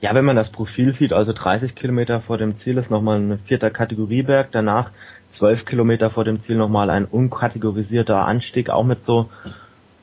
[0.00, 3.38] Ja, wenn man das Profil sieht, also 30 Kilometer vor dem Ziel ist nochmal ein
[3.44, 4.90] vierter Kategorieberg, danach
[5.30, 9.30] 12 Kilometer vor dem Ziel nochmal ein unkategorisierter Anstieg, auch mit so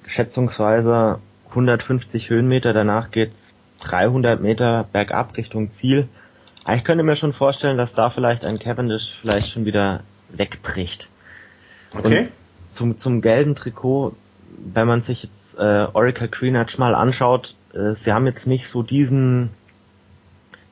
[0.05, 6.07] schätzungsweise 150 Höhenmeter, danach geht's 300 Meter bergab Richtung Ziel.
[6.73, 11.07] Ich könnte mir schon vorstellen, dass da vielleicht ein Cavendish vielleicht schon wieder wegbricht.
[11.93, 12.19] Okay.
[12.19, 12.29] Und
[12.75, 14.15] zum, zum gelben Trikot,
[14.73, 18.83] wenn man sich jetzt äh, Oracle Greenwich mal anschaut, äh, sie haben jetzt nicht so
[18.83, 19.49] diesen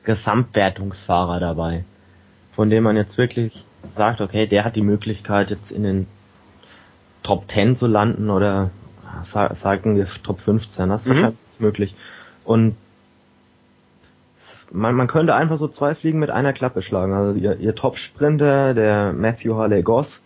[0.04, 1.84] Gesamtwertungsfahrer dabei,
[2.52, 6.06] von dem man jetzt wirklich sagt, okay, der hat die Möglichkeit jetzt in den
[7.22, 8.70] Top 10 zu landen oder
[9.24, 11.10] sagen wir Top 15, das ist mhm.
[11.10, 11.94] wahrscheinlich möglich.
[12.44, 12.76] Und
[14.72, 17.14] man, man könnte einfach so zwei Fliegen mit einer Klappe schlagen.
[17.14, 20.22] Also ihr, ihr Top-Sprinter, der Matthew Harley Goss,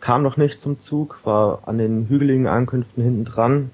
[0.00, 3.70] kam noch nicht zum Zug, war an den hügeligen Ankünften hinten dran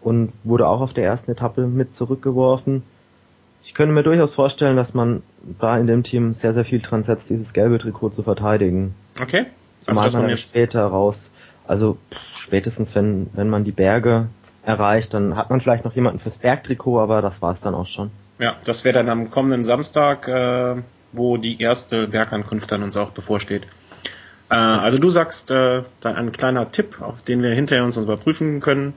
[0.00, 2.82] und wurde auch auf der ersten Etappe mit zurückgeworfen
[3.64, 5.22] ich könnte mir durchaus vorstellen, dass man
[5.60, 8.94] da in dem Team sehr, sehr viel dran setzt, dieses gelbe Trikot zu verteidigen.
[9.20, 9.46] Okay.
[9.86, 11.32] Also Zumal man dann später raus,
[11.66, 14.28] also pff, spätestens wenn, wenn man die Berge
[14.64, 18.10] erreicht, dann hat man vielleicht noch jemanden fürs Bergtrikot, aber das war's dann auch schon.
[18.42, 23.10] Ja, das wäre dann am kommenden Samstag, äh, wo die erste Bergankunft dann uns auch
[23.10, 23.68] bevorsteht.
[24.50, 28.58] Äh, also du sagst, äh, dann ein kleiner Tipp, auf den wir hinterher uns überprüfen
[28.58, 28.94] können.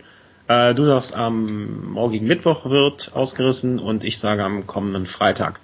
[0.48, 5.60] Äh, du sagst, am morgigen Mittwoch wird ausgerissen und ich sage am kommenden Freitag.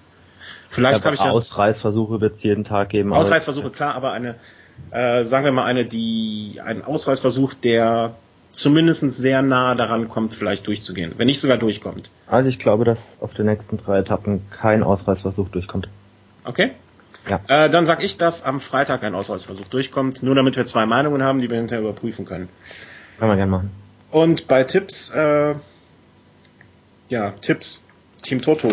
[0.69, 3.11] Vielleicht habe ich ja Ausreißversuche wird es jeden Tag geben.
[3.11, 4.35] Ausreißversuche, klar, aber eine,
[4.91, 8.13] äh, sagen wir mal eine, die ein Ausreißversuch, der
[8.51, 12.09] zumindest sehr nah daran kommt, vielleicht durchzugehen, wenn nicht sogar durchkommt.
[12.27, 15.87] Also ich glaube, dass auf den nächsten drei Etappen kein Ausreißversuch durchkommt.
[16.43, 16.71] Okay.
[17.29, 17.39] Ja.
[17.47, 21.23] Äh, dann sag ich, dass am Freitag ein Ausreißversuch durchkommt, nur damit wir zwei Meinungen
[21.23, 22.49] haben, die wir hinterher überprüfen können.
[23.19, 23.71] Kann man gerne machen.
[24.09, 25.53] Und bei Tipps, äh,
[27.09, 27.83] ja, Tipps,
[28.23, 28.71] Team Toto.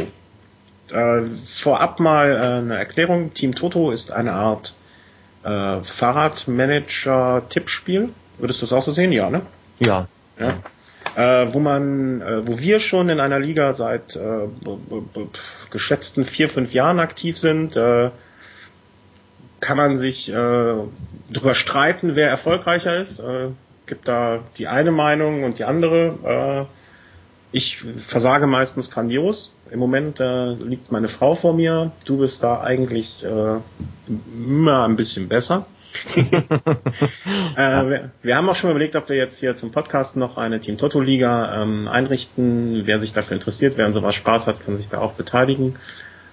[0.91, 3.35] Äh, vorab mal äh, eine Erklärung.
[3.35, 4.75] Team Toto ist eine Art
[5.45, 8.09] äh, Fahrradmanager-Tippspiel.
[8.39, 9.13] Würdest du das auch so sehen?
[9.13, 9.43] Ja, ne?
[9.81, 10.09] Ja.
[10.39, 10.61] ja.
[11.17, 14.49] Äh, wo man, äh, wo wir schon in einer Liga seit äh,
[15.71, 18.11] geschätzten vier, fünf Jahren aktiv sind, äh,
[19.61, 23.19] kann man sich äh, darüber streiten, wer erfolgreicher ist.
[23.19, 23.49] Äh,
[23.87, 26.67] gibt da die eine Meinung und die andere.
[27.51, 29.55] Ich versage meistens grandios.
[29.71, 31.93] Im Moment äh, liegt meine Frau vor mir.
[32.05, 33.57] Du bist da eigentlich äh,
[34.07, 35.67] immer ein bisschen besser.
[36.15, 36.27] äh,
[37.57, 40.77] wir, wir, haben auch schon überlegt, ob wir jetzt hier zum Podcast noch eine Team
[40.77, 42.83] Toto Liga ähm, einrichten.
[42.85, 45.77] Wer sich dafür interessiert, wer an sowas Spaß hat, kann sich da auch beteiligen.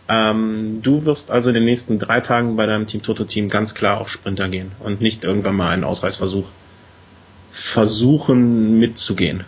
[0.09, 3.73] Ähm, du wirst also in den nächsten drei Tagen bei deinem Team Toto Team ganz
[3.73, 6.45] klar auf Sprinter gehen und nicht irgendwann mal einen Ausreißversuch
[7.51, 9.45] versuchen mitzugehen?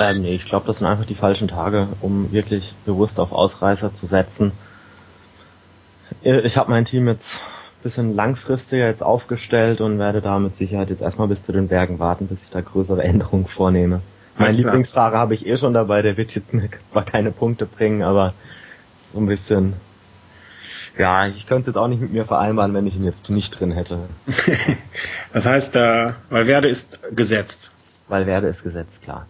[0.00, 3.94] Ähm, nee, ich glaube, das sind einfach die falschen Tage, um wirklich bewusst auf Ausreißer
[3.94, 4.52] zu setzen.
[6.22, 10.90] Ich habe mein Team jetzt ein bisschen langfristiger jetzt aufgestellt und werde da mit Sicherheit
[10.90, 14.00] jetzt erstmal bis zu den Bergen warten, bis ich da größere Änderungen vornehme.
[14.38, 18.02] Mein Lieblingsfahrer habe ich eh schon dabei, der wird jetzt mir zwar keine Punkte bringen,
[18.02, 18.34] aber
[19.12, 19.74] so ein bisschen
[20.98, 23.70] ja, ich könnte es auch nicht mit mir vereinbaren, wenn ich ihn jetzt nicht drin
[23.72, 24.08] hätte.
[25.32, 27.72] das heißt, äh, Valverde ist gesetzt.
[28.08, 29.26] Valverde ist gesetzt, klar.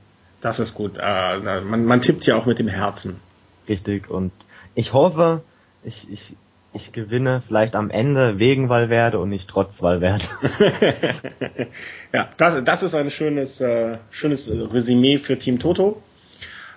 [0.47, 0.93] Das ist gut.
[0.97, 3.21] Äh, man, man tippt ja auch mit dem Herzen.
[3.69, 4.09] Richtig.
[4.09, 4.31] Und
[4.77, 5.43] ich hoffe,
[5.83, 6.37] ich, ich,
[6.73, 10.25] ich gewinne vielleicht am Ende wegen Valverde und nicht trotz Valverde.
[12.13, 16.01] ja, das, das ist ein schönes, äh, schönes Resümee für Team Toto.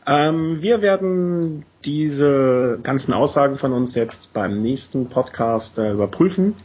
[0.08, 6.56] Ähm, wir werden diese ganzen Aussagen von uns jetzt beim nächsten Podcast äh, überprüfen.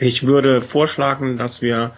[0.00, 1.92] Ich würde vorschlagen, dass wir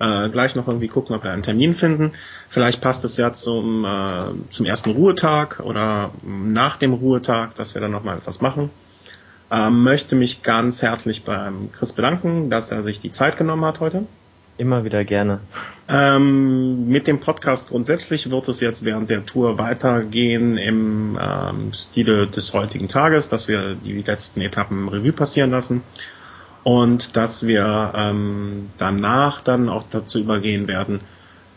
[0.00, 2.12] äh, gleich noch irgendwie gucken, ob wir einen Termin finden.
[2.48, 7.82] Vielleicht passt es ja zum, äh, zum ersten Ruhetag oder nach dem Ruhetag, dass wir
[7.82, 8.70] dann nochmal etwas machen.
[9.52, 13.80] Ähm, möchte mich ganz herzlich beim Chris bedanken, dass er sich die Zeit genommen hat
[13.80, 14.06] heute.
[14.58, 15.40] Immer wieder gerne.
[15.88, 22.26] Ähm, mit dem Podcast grundsätzlich wird es jetzt während der Tour weitergehen im ähm, Stile
[22.26, 25.82] des heutigen Tages, dass wir die letzten Etappen Revue passieren lassen
[26.62, 31.00] und dass wir ähm, danach dann auch dazu übergehen werden,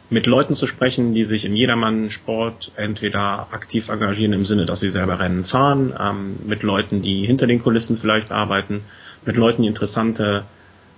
[0.09, 4.79] mit Leuten zu sprechen, die sich in jedermann Sport entweder aktiv engagieren im Sinne, dass
[4.79, 8.83] sie selber Rennen fahren, ähm, mit Leuten, die hinter den Kulissen vielleicht arbeiten,
[9.25, 10.43] mit Leuten, die interessante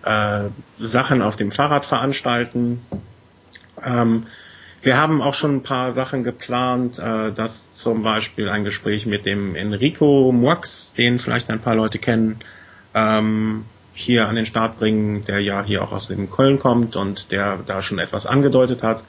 [0.04, 2.82] äh, Sachen auf dem Fahrrad veranstalten.
[3.84, 4.28] Ähm,
[4.82, 9.26] wir haben auch schon ein paar Sachen geplant, äh, dass zum Beispiel ein Gespräch mit
[9.26, 12.38] dem Enrico Moix, den vielleicht ein paar Leute kennen,
[12.94, 17.32] ähm, hier an den Start bringen, der ja hier auch aus dem Köln kommt und
[17.32, 19.04] der da schon etwas angedeutet hat.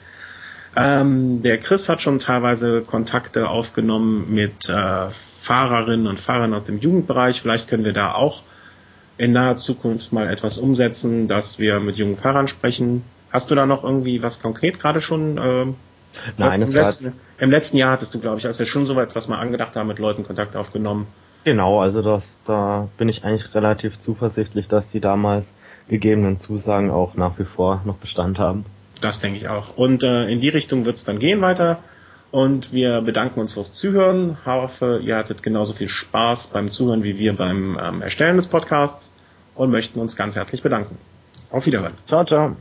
[0.76, 6.78] Ähm, der Chris hat schon teilweise Kontakte aufgenommen mit äh, Fahrerinnen und Fahrern aus dem
[6.78, 7.40] Jugendbereich.
[7.40, 8.42] Vielleicht können wir da auch
[9.18, 13.04] in naher Zukunft mal etwas umsetzen, dass wir mit jungen Fahrern sprechen.
[13.32, 15.38] Hast du da noch irgendwie was konkret gerade schon?
[15.38, 15.66] Äh,
[16.36, 19.28] Nein, im letzten, im letzten Jahr hattest du, glaube ich, als wir schon so etwas
[19.28, 21.06] mal angedacht haben, mit Leuten Kontakt aufgenommen.
[21.46, 25.54] Genau, also das, da bin ich eigentlich relativ zuversichtlich, dass die damals
[25.88, 28.64] gegebenen Zusagen auch nach wie vor noch Bestand haben.
[29.00, 29.76] Das denke ich auch.
[29.76, 31.78] Und äh, in die Richtung wird es dann gehen weiter.
[32.32, 34.38] Und wir bedanken uns fürs Zuhören.
[34.44, 39.14] Hoffe, ihr hattet genauso viel Spaß beim Zuhören wie wir beim ähm, Erstellen des Podcasts
[39.54, 40.98] und möchten uns ganz herzlich bedanken.
[41.52, 41.92] Auf Wiederhören.
[42.06, 42.56] Ciao, ciao.